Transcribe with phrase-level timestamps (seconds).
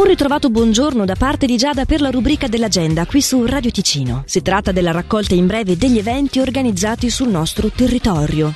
[0.00, 4.22] Un ritrovato buongiorno da parte di Giada per la rubrica dell'agenda qui su Radio Ticino.
[4.24, 8.54] Si tratta della raccolta in breve degli eventi organizzati sul nostro territorio.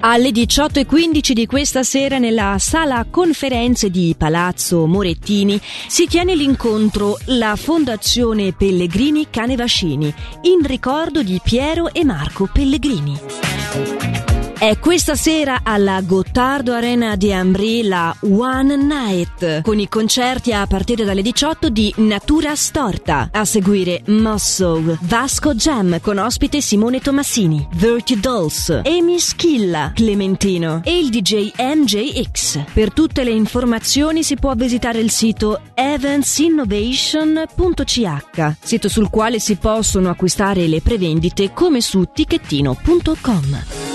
[0.00, 7.54] Alle 18.15 di questa sera nella sala conferenze di Palazzo Morettini si tiene l'incontro La
[7.54, 10.12] Fondazione Pellegrini Canevascini
[10.44, 13.97] in ricordo di Piero e Marco Pellegrini.
[14.58, 20.66] È questa sera alla Gottardo Arena di Ambri la One Night, con i concerti a
[20.66, 23.28] partire dalle 18 di Natura Storta.
[23.30, 30.98] A seguire Muscle, Vasco Jam con ospite Simone Tomassini, Virtue Dolls, Amy Schilla, Clementino e
[30.98, 32.64] il DJ MJX.
[32.72, 40.10] Per tutte le informazioni si può visitare il sito evansinnovation.ch, sito sul quale si possono
[40.10, 43.87] acquistare le prevendite come su ticchettino.com.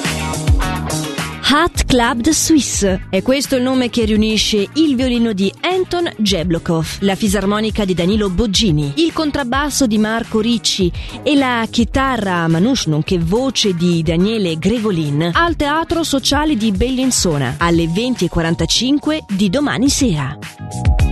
[1.45, 3.07] Hat Club de Suisse.
[3.09, 8.29] È questo il nome che riunisce il violino di Anton Jeblokov, la fisarmonica di Danilo
[8.29, 15.31] Boggini, il contrabbasso di Marco Ricci e la chitarra Manouche nonché voce di Daniele Gregolin
[15.33, 21.02] al Teatro Sociale di Bellinzona alle 20.45 di domani sera.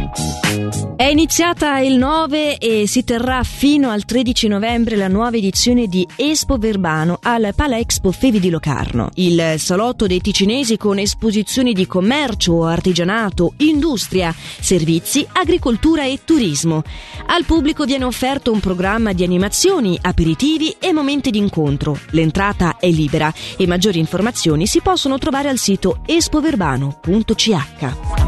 [1.02, 6.08] È iniziata il 9 e si terrà fino al 13 novembre la nuova edizione di
[6.16, 9.10] Espo Verbano al Pala Expo Fevi di Locarno.
[9.16, 16.84] Il salotto dei ticinesi con esposizioni di commercio, artigianato, industria, servizi, agricoltura e turismo.
[17.26, 21.98] Al pubblico viene offerto un programma di animazioni, aperitivi e momenti d'incontro.
[22.12, 28.21] L'entrata è libera e maggiori informazioni si possono trovare al sito espoverbano.ch.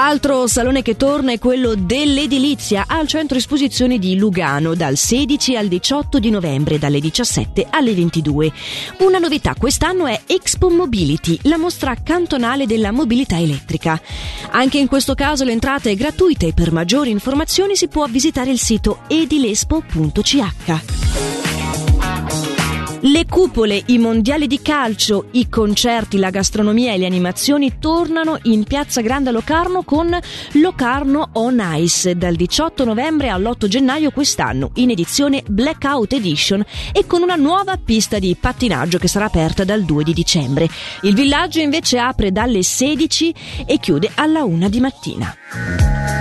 [0.00, 5.66] Altro salone che torna è quello dell'edilizia al centro esposizioni di Lugano dal 16 al
[5.66, 8.52] 18 di novembre dalle 17 alle 22.
[8.98, 14.00] Una novità quest'anno è Expo Mobility, la mostra cantonale della mobilità elettrica.
[14.50, 18.60] Anche in questo caso l'entrata è gratuita e per maggiori informazioni si può visitare il
[18.60, 21.27] sito edilespo.ch.
[23.00, 28.64] Le cupole, i mondiali di calcio, i concerti, la gastronomia e le animazioni tornano in
[28.64, 30.18] Piazza Grande Locarno con
[30.54, 37.22] Locarno On Ice dal 18 novembre all'8 gennaio quest'anno in edizione Blackout Edition e con
[37.22, 40.68] una nuova pista di pattinaggio che sarà aperta dal 2 di dicembre.
[41.02, 46.17] Il villaggio invece apre dalle 16 e chiude alla 1 di mattina.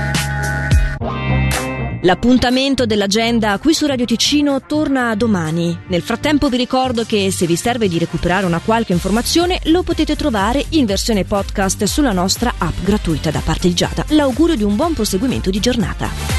[2.02, 5.75] L'appuntamento dell'agenda qui su Radio Ticino torna domani.
[5.88, 10.16] Nel frattempo vi ricordo che se vi serve di recuperare una qualche informazione lo potete
[10.16, 14.06] trovare in versione podcast sulla nostra app gratuita da parte di Giada.
[14.09, 16.36] L'augurio di un buon proseguimento di giornata.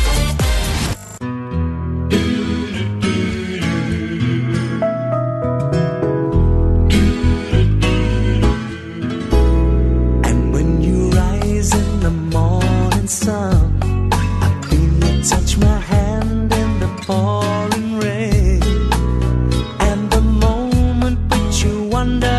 [22.09, 22.38] wonder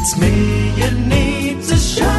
[0.00, 0.30] It's me
[0.76, 2.17] you need to show.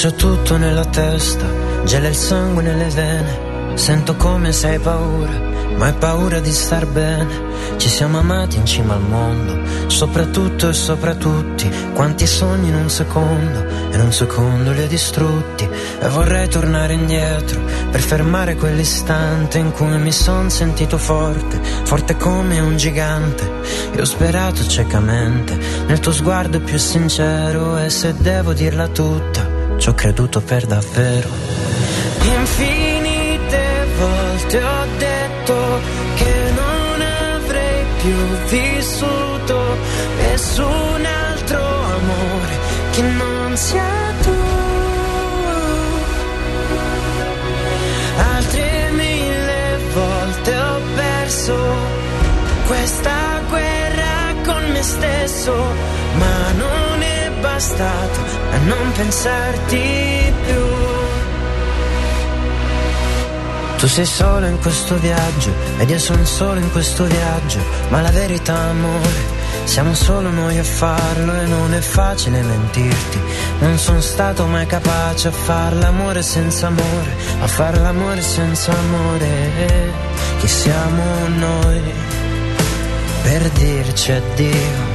[0.00, 1.44] Brucia tutto nella testa,
[1.84, 3.74] gela il sangue nelle vene.
[3.74, 5.32] Sento come se hai paura,
[5.76, 7.26] ma hai paura di star bene.
[7.78, 9.58] Ci siamo amati in cima al mondo,
[9.88, 11.68] soprattutto e sopra tutti.
[11.94, 15.68] Quanti sogni in un secondo, e in un secondo li hai distrutti.
[15.98, 17.60] E vorrei tornare indietro
[17.90, 23.50] per fermare quell'istante in cui mi son sentito forte, forte come un gigante.
[23.90, 25.58] E ho sperato ciecamente
[25.88, 27.76] nel tuo sguardo più sincero.
[27.78, 31.28] E se devo dirla tutta ci ho creduto per davvero.
[32.22, 35.80] Infinite volte ho detto
[36.16, 37.00] che non
[37.34, 38.16] avrei più
[38.48, 39.76] vissuto
[40.18, 42.58] nessun altro amore
[42.90, 44.36] che non sia tu.
[48.34, 51.56] Altre mille volte ho perso
[52.66, 55.54] questa guerra con me stesso,
[57.58, 58.20] bastato
[58.52, 60.62] a non pensarti più.
[63.78, 67.58] Tu sei solo in questo viaggio ed io sono solo in questo viaggio,
[67.88, 69.22] ma la verità amore,
[69.64, 73.18] siamo solo noi a farlo e non è facile mentirti.
[73.58, 79.92] Non sono stato mai capace a far l'amore senza amore, a far l'amore senza amore.
[80.38, 81.82] Chi siamo noi
[83.22, 84.87] per dirci addio?